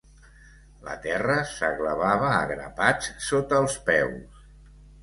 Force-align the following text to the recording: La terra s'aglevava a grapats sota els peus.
La 0.87 0.95
terra 1.03 1.35
s'aglevava 1.51 2.33
a 2.39 2.43
grapats 2.53 3.13
sota 3.31 3.65
els 3.67 3.79
peus. 3.93 4.47